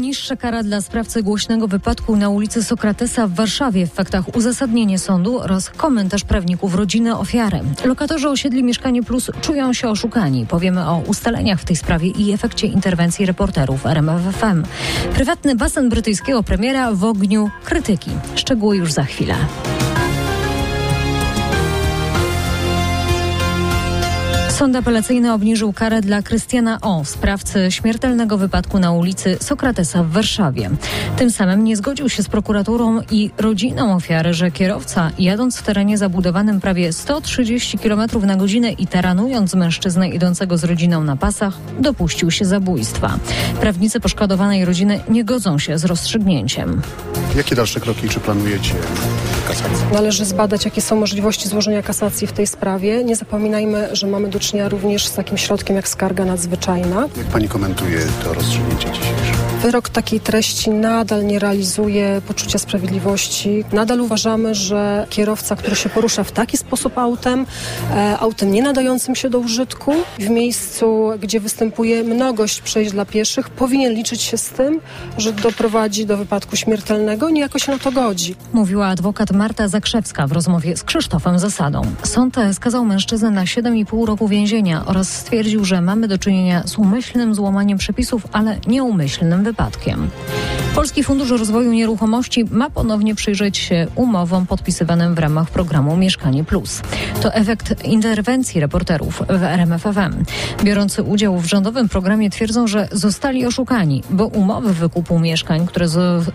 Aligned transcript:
Niższa 0.00 0.36
kara 0.36 0.62
dla 0.62 0.80
sprawcy 0.80 1.22
głośnego 1.22 1.68
wypadku 1.68 2.16
na 2.16 2.28
ulicy 2.28 2.62
Sokratesa 2.62 3.26
w 3.26 3.34
Warszawie. 3.34 3.86
W 3.86 3.92
faktach 3.92 4.36
uzasadnienie 4.36 4.98
sądu 4.98 5.40
oraz 5.40 5.70
komentarz 5.70 6.24
prawników 6.24 6.74
rodziny 6.74 7.18
ofiary. 7.18 7.60
Lokatorzy 7.84 8.28
osiedli 8.28 8.64
Mieszkanie 8.64 9.02
Plus 9.02 9.30
czują 9.40 9.72
się 9.72 9.88
oszukani. 9.88 10.46
Powiemy 10.46 10.88
o 10.88 11.02
ustaleniach 11.06 11.60
w 11.60 11.64
tej 11.64 11.76
sprawie 11.76 12.08
i 12.08 12.32
efekcie 12.32 12.66
interwencji 12.66 13.26
reporterów 13.26 13.86
RMFFM. 13.86 14.64
Prywatny 15.14 15.54
basen 15.54 15.88
brytyjskiego 15.88 16.42
premiera 16.42 16.92
w 16.92 17.04
ogniu 17.04 17.50
krytyki. 17.64 18.10
Szczegóły 18.34 18.76
już 18.76 18.92
za 18.92 19.04
chwilę. 19.04 19.34
Sąd 24.62 24.76
apelacyjny 24.76 25.32
obniżył 25.32 25.72
karę 25.72 26.00
dla 26.00 26.22
Krystiana 26.22 26.78
O., 26.80 27.04
sprawcy 27.04 27.70
śmiertelnego 27.70 28.38
wypadku 28.38 28.78
na 28.78 28.92
ulicy 28.92 29.36
Sokratesa 29.40 30.02
w 30.02 30.10
Warszawie. 30.10 30.70
Tym 31.16 31.30
samym 31.30 31.64
nie 31.64 31.76
zgodził 31.76 32.08
się 32.08 32.22
z 32.22 32.28
prokuraturą 32.28 33.00
i 33.10 33.30
rodziną 33.38 33.96
ofiary, 33.96 34.34
że 34.34 34.50
kierowca, 34.50 35.10
jadąc 35.18 35.56
w 35.56 35.62
terenie 35.62 35.98
zabudowanym 35.98 36.60
prawie 36.60 36.92
130 36.92 37.78
km 37.78 38.00
na 38.22 38.36
godzinę 38.36 38.72
i 38.72 38.86
taranując 38.86 39.54
mężczyznę 39.54 40.08
idącego 40.08 40.58
z 40.58 40.64
rodziną 40.64 41.04
na 41.04 41.16
pasach, 41.16 41.54
dopuścił 41.80 42.30
się 42.30 42.44
zabójstwa. 42.44 43.18
Prawnicy 43.60 44.00
poszkodowanej 44.00 44.64
rodziny 44.64 45.00
nie 45.08 45.24
godzą 45.24 45.58
się 45.58 45.78
z 45.78 45.84
rozstrzygnięciem. 45.84 46.82
Jakie 47.36 47.54
dalsze 47.54 47.80
kroki, 47.80 48.08
czy 48.08 48.20
planujecie 48.20 48.74
kasację? 49.48 49.86
Należy 49.92 50.24
zbadać, 50.24 50.64
jakie 50.64 50.82
są 50.82 50.96
możliwości 50.96 51.48
złożenia 51.48 51.82
kasacji 51.82 52.26
w 52.26 52.32
tej 52.32 52.46
sprawie. 52.46 53.04
Nie 53.04 53.16
zapominajmy, 53.16 53.88
że 53.96 54.06
mamy 54.06 54.28
do 54.28 54.40
czynienia 54.40 54.51
również 54.68 55.06
z 55.06 55.14
takim 55.14 55.38
środkiem 55.38 55.76
jak 55.76 55.88
skarga 55.88 56.24
nadzwyczajna. 56.24 57.08
Jak 57.16 57.26
pani 57.26 57.48
komentuje 57.48 58.00
to 58.24 58.34
rozstrzygnięcie 58.34 58.90
dzisiejsze? 58.90 59.32
Wyrok 59.62 59.88
takiej 59.88 60.20
treści 60.20 60.70
nadal 60.70 61.26
nie 61.26 61.38
realizuje 61.38 62.22
poczucia 62.28 62.58
sprawiedliwości. 62.58 63.64
Nadal 63.72 64.00
uważamy, 64.00 64.54
że 64.54 65.06
kierowca, 65.10 65.56
który 65.56 65.76
się 65.76 65.88
porusza 65.88 66.24
w 66.24 66.32
taki 66.32 66.56
sposób 66.56 66.98
autem, 66.98 67.46
e, 67.94 68.18
autem 68.18 68.52
nie 68.52 68.62
nadającym 68.62 69.14
się 69.14 69.30
do 69.30 69.38
użytku, 69.38 69.92
w 70.18 70.28
miejscu, 70.28 71.10
gdzie 71.20 71.40
występuje 71.40 72.04
mnogość 72.04 72.60
przejść 72.60 72.92
dla 72.92 73.04
pieszych, 73.04 73.50
powinien 73.50 73.92
liczyć 73.92 74.22
się 74.22 74.38
z 74.38 74.48
tym, 74.48 74.80
że 75.18 75.32
doprowadzi 75.32 76.06
do 76.06 76.16
wypadku 76.16 76.56
śmiertelnego 76.56 77.28
i 77.28 77.32
niejako 77.32 77.58
się 77.58 77.72
na 77.72 77.78
to 77.78 77.92
godzi. 77.92 78.34
Mówiła 78.52 78.86
adwokat 78.86 79.30
Marta 79.30 79.68
Zakrzewska 79.68 80.26
w 80.26 80.32
rozmowie 80.32 80.76
z 80.76 80.84
Krzysztofem 80.84 81.38
Zasadą. 81.38 81.82
Sąd 82.02 82.36
skazał 82.52 82.84
mężczyznę 82.84 83.30
na 83.30 83.44
7,5 83.44 84.06
roku 84.06 84.28
więzienia 84.32 84.86
oraz 84.86 85.08
stwierdził, 85.08 85.64
że 85.64 85.80
mamy 85.80 86.08
do 86.08 86.18
czynienia 86.18 86.62
z 86.66 86.78
umyślnym 86.78 87.34
złamaniem 87.34 87.78
przepisów, 87.78 88.26
ale 88.32 88.58
nieumyślnym 88.66 89.44
wypadkiem. 89.44 90.10
Polski 90.74 91.04
Fundusz 91.04 91.30
Rozwoju 91.30 91.72
Nieruchomości 91.72 92.44
ma 92.50 92.70
ponownie 92.70 93.14
przyjrzeć 93.14 93.58
się 93.58 93.86
umowom 93.94 94.46
podpisywanym 94.46 95.14
w 95.14 95.18
ramach 95.18 95.50
programu 95.50 95.96
Mieszkanie 95.96 96.44
Plus. 96.44 96.82
To 97.22 97.34
efekt 97.34 97.84
interwencji 97.84 98.60
reporterów 98.60 99.22
w 99.28 99.42
RMFFM. 99.42 100.24
Biorący 100.64 101.02
udział 101.02 101.38
w 101.38 101.46
rządowym 101.46 101.88
programie 101.88 102.30
twierdzą, 102.30 102.66
że 102.66 102.88
zostali 102.92 103.46
oszukani, 103.46 104.02
bo 104.10 104.26
umowy 104.26 104.74
wykupu 104.74 105.18
mieszkań, 105.18 105.66
które 105.66 105.86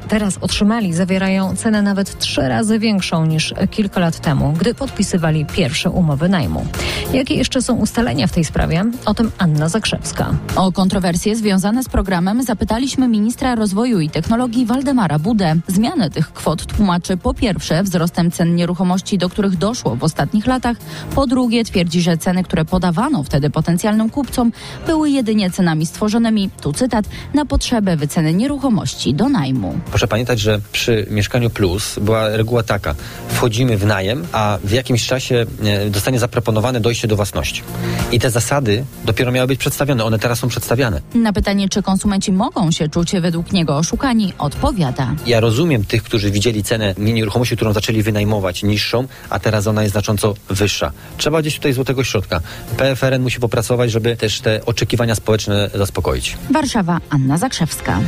teraz 0.07 0.37
otrzymali, 0.41 0.93
zawierają 0.93 1.55
cenę 1.55 1.81
nawet 1.81 2.19
trzy 2.19 2.41
razy 2.41 2.79
większą 2.79 3.25
niż 3.25 3.53
kilka 3.71 3.99
lat 3.99 4.19
temu, 4.19 4.53
gdy 4.59 4.73
podpisywali 4.73 5.45
pierwsze 5.45 5.89
umowy 5.89 6.29
najmu. 6.29 6.65
Jakie 7.13 7.35
jeszcze 7.35 7.61
są 7.61 7.81
ustalenia 7.87 8.27
w 8.27 8.31
tej 8.31 8.45
sprawie? 8.45 8.85
O 9.05 9.13
tym 9.13 9.31
Anna 9.37 9.69
Zakrzewska. 9.69 10.33
O 10.55 10.71
kontrowersje 10.71 11.35
związane 11.35 11.83
z 11.83 11.89
programem 11.89 12.43
zapytaliśmy 12.43 13.07
ministra 13.07 13.55
rozwoju 13.55 13.99
i 13.99 14.09
technologii 14.09 14.65
Waldemara 14.65 15.19
Budę. 15.19 15.55
Zmianę 15.67 16.09
tych 16.09 16.33
kwot 16.33 16.65
tłumaczy 16.65 17.17
po 17.17 17.33
pierwsze 17.33 17.83
wzrostem 17.83 18.31
cen 18.31 18.55
nieruchomości, 18.55 19.17
do 19.17 19.29
których 19.29 19.55
doszło 19.57 19.95
w 19.95 20.03
ostatnich 20.03 20.47
latach, 20.47 20.77
po 21.15 21.27
drugie 21.27 21.63
twierdzi, 21.63 22.01
że 22.01 22.17
ceny, 22.17 22.43
które 22.43 22.65
podawano 22.65 23.23
wtedy 23.23 23.49
potencjalnym 23.49 24.09
kupcom, 24.09 24.51
były 24.87 25.09
jedynie 25.09 25.51
cenami 25.51 25.85
stworzonymi, 25.85 26.49
tu 26.61 26.73
cytat, 26.73 27.05
na 27.33 27.45
potrzebę 27.45 27.97
wyceny 27.97 28.33
nieruchomości 28.33 29.13
do 29.13 29.29
najmu. 29.29 29.79
Proszę 29.89 30.07
pamiętać, 30.07 30.39
że 30.39 30.59
przy 30.71 31.07
Mieszkaniu 31.09 31.49
Plus 31.49 31.99
była 32.01 32.29
reguła 32.29 32.63
taka, 32.63 32.95
wchodzimy 33.29 33.77
w 33.77 33.85
najem, 33.85 34.27
a 34.31 34.57
w 34.63 34.71
jakimś 34.71 35.07
czasie 35.07 35.45
e, 35.63 35.89
dostanie 35.89 36.19
zaproponowane 36.19 36.79
dojście 36.79 37.07
do 37.07 37.15
własności. 37.15 37.63
I 38.11 38.19
te 38.19 38.29
zasady 38.31 38.85
dopiero 39.05 39.31
miały 39.31 39.47
być 39.47 39.59
przedstawione, 39.59 40.03
one 40.03 40.19
teraz 40.19 40.39
są 40.39 40.47
przedstawiane. 40.47 41.01
Na 41.15 41.33
pytanie, 41.33 41.69
czy 41.69 41.83
konsumenci 41.83 42.31
mogą 42.31 42.71
się 42.71 42.89
czuć 42.89 43.11
według 43.21 43.51
niego 43.51 43.77
oszukani, 43.77 44.33
odpowiada. 44.37 45.07
Ja 45.25 45.39
rozumiem 45.39 45.85
tych, 45.85 46.03
którzy 46.03 46.31
widzieli 46.31 46.63
cenę 46.63 46.95
nieruchomości, 46.97 47.55
którą 47.55 47.73
zaczęli 47.73 48.03
wynajmować 48.03 48.63
niższą, 48.63 49.07
a 49.29 49.39
teraz 49.39 49.67
ona 49.67 49.81
jest 49.81 49.91
znacząco 49.91 50.33
wyższa. 50.49 50.91
Trzeba 51.17 51.41
gdzieś 51.41 51.55
tutaj 51.55 51.73
złotego 51.73 52.03
środka. 52.03 52.41
PFRN 52.77 53.21
musi 53.21 53.39
popracować, 53.39 53.91
żeby 53.91 54.15
też 54.15 54.41
te 54.41 54.65
oczekiwania 54.65 55.15
społeczne 55.15 55.69
zaspokoić. 55.75 56.37
Warszawa, 56.51 56.99
Anna 57.09 57.37
Zakrzewska. 57.37 57.99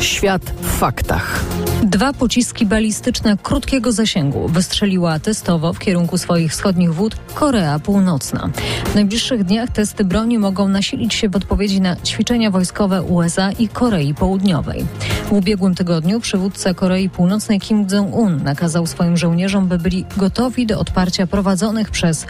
Świat 0.00 0.42
w 0.62 0.78
faktach. 0.78 1.44
Dwa 1.84 2.12
pociski 2.12 2.66
balistyczne 2.66 3.36
krótkiego 3.42 3.92
zasięgu 3.92 4.48
wystrzeliła 4.48 5.18
testowo 5.18 5.72
w 5.72 5.78
kierunku 5.78 6.18
swoich 6.18 6.52
wschodnich 6.52 6.94
wód 6.94 7.16
Korea 7.34 7.78
Północna. 7.78 8.50
W 8.86 8.94
najbliższych 8.94 9.44
dniach 9.44 9.70
testy 9.70 10.04
broni 10.04 10.38
mogą 10.38 10.68
nasilić 10.68 11.14
się 11.14 11.28
w 11.28 11.36
odpowiedzi 11.36 11.80
na 11.80 11.96
ćwiczenia 11.96 12.50
wojskowe 12.50 13.02
USA 13.02 13.52
i 13.52 13.68
Korei 13.68 14.14
Południowej. 14.14 14.84
W 15.28 15.32
ubiegłym 15.32 15.74
tygodniu 15.74 16.20
przywódca 16.20 16.74
Korei 16.74 17.08
Północnej 17.10 17.60
Kim 17.60 17.86
Jong-un 17.86 18.42
nakazał 18.42 18.86
swoim 18.86 19.16
żołnierzom, 19.16 19.68
by 19.68 19.78
byli 19.78 20.04
gotowi 20.16 20.66
do 20.66 20.78
odparcia 20.80 21.26
prowadzonych 21.26 21.90
przez, 21.90 22.26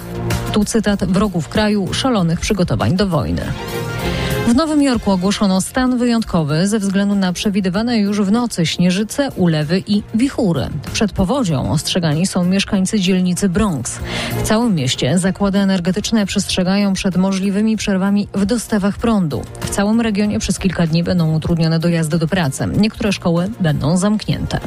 tu 0.52 0.64
cytat, 0.64 1.04
wrogów 1.04 1.48
kraju 1.48 1.94
szalonych 1.94 2.40
przygotowań 2.40 2.96
do 2.96 3.06
wojny. 3.06 3.42
W 4.48 4.54
Nowym 4.54 4.82
Jorku 4.82 5.10
ogłoszono 5.10 5.60
stan 5.60 5.98
wyjątkowy 5.98 6.68
ze 6.68 6.78
względu 6.78 7.14
na 7.14 7.32
przewidywane 7.32 7.98
już 7.98 8.20
w 8.20 8.32
nocy 8.32 8.66
śnieżyce, 8.66 9.30
ulewy 9.36 9.82
i 9.86 10.02
wichury. 10.14 10.66
Przed 10.92 11.12
powodzią 11.12 11.70
ostrzegani 11.72 12.26
są 12.26 12.44
mieszkańcy 12.44 13.00
dzielnicy 13.00 13.48
Bronx. 13.48 13.98
W 14.38 14.42
całym 14.42 14.74
mieście 14.74 15.18
zakłady 15.18 15.58
energetyczne 15.58 16.26
przestrzegają 16.26 16.92
przed 16.92 17.16
możliwymi 17.16 17.76
przerwami 17.76 18.28
w 18.34 18.44
dostawach 18.44 18.98
prądu. 18.98 19.42
W 19.60 19.70
całym 19.70 20.00
regionie 20.00 20.38
przez 20.38 20.58
kilka 20.58 20.86
dni 20.86 21.02
będą 21.04 21.34
utrudnione 21.34 21.78
dojazdy 21.78 22.18
do 22.18 22.28
pracy. 22.28 22.66
Niektóre 22.76 23.12
szkoły 23.12 23.50
będą 23.60 23.96
zamknięte. 23.96 24.60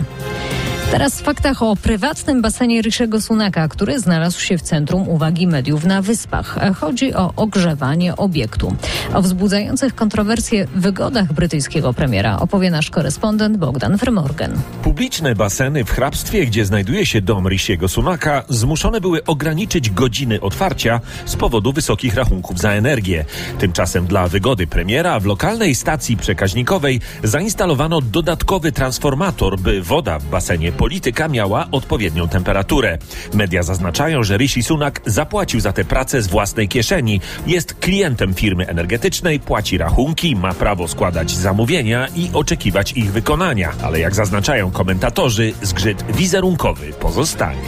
Teraz 0.91 1.21
w 1.21 1.23
faktach 1.23 1.63
o 1.63 1.75
prywatnym 1.75 2.41
basenie 2.41 2.81
Rishiego 2.81 3.21
Sunaka, 3.21 3.67
który 3.67 3.99
znalazł 3.99 4.39
się 4.39 4.57
w 4.57 4.61
centrum 4.61 5.09
uwagi 5.09 5.47
mediów 5.47 5.85
na 5.85 6.01
Wyspach. 6.01 6.59
Chodzi 6.79 7.13
o 7.13 7.33
ogrzewanie 7.35 8.15
obiektu. 8.15 8.75
O 9.13 9.21
wzbudzających 9.21 9.95
kontrowersje 9.95 10.67
wygodach 10.75 11.33
brytyjskiego 11.33 11.93
premiera 11.93 12.39
opowie 12.39 12.71
nasz 12.71 12.89
korespondent 12.89 13.57
Bogdan 13.57 13.97
Vermorgen. 13.97 14.51
Publiczne 14.83 15.35
baseny 15.35 15.85
w 15.85 15.91
hrabstwie, 15.91 16.45
gdzie 16.45 16.65
znajduje 16.65 17.05
się 17.05 17.21
dom 17.21 17.47
Rishiego 17.47 17.87
Sunaka, 17.87 18.43
zmuszone 18.49 19.01
były 19.01 19.23
ograniczyć 19.23 19.89
godziny 19.89 20.41
otwarcia 20.41 20.99
z 21.25 21.35
powodu 21.35 21.73
wysokich 21.73 22.15
rachunków 22.15 22.59
za 22.59 22.71
energię. 22.71 23.25
Tymczasem 23.59 24.05
dla 24.05 24.27
wygody 24.27 24.67
premiera 24.67 25.19
w 25.19 25.25
lokalnej 25.25 25.75
stacji 25.75 26.17
przekaźnikowej 26.17 27.01
zainstalowano 27.23 28.01
dodatkowy 28.01 28.71
transformator, 28.71 29.59
by 29.59 29.81
woda 29.81 30.19
w 30.19 30.25
basenie 30.25 30.71
polityka 30.77 31.27
miała 31.27 31.67
odpowiednią 31.71 32.27
temperaturę. 32.27 32.97
Media 33.33 33.63
zaznaczają, 33.63 34.23
że 34.23 34.37
Rishi 34.37 34.63
Sunak 34.63 35.01
zapłacił 35.05 35.59
za 35.59 35.73
tę 35.73 35.85
pracę 35.85 36.21
z 36.21 36.27
własnej 36.27 36.67
kieszeni. 36.67 37.21
Jest 37.47 37.73
klientem 37.73 38.33
firmy 38.33 38.67
energetycznej, 38.67 39.39
płaci 39.39 39.77
rachunki, 39.77 40.35
ma 40.35 40.53
prawo 40.53 40.87
składać 40.87 41.31
zamówienia 41.31 42.07
i 42.15 42.29
oczekiwać 42.33 42.91
ich 42.91 43.11
wykonania. 43.11 43.71
Ale 43.83 43.99
jak 43.99 44.15
zaznaczają 44.15 44.71
komentatorzy, 44.71 45.53
zgrzyt 45.61 46.11
wizerunkowy 46.11 46.93
pozostanie. 46.93 47.61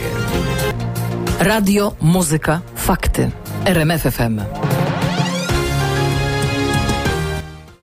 Radio, 1.40 1.92
muzyka, 2.00 2.60
fakty. 2.76 3.30
RMFFM. 3.64 4.40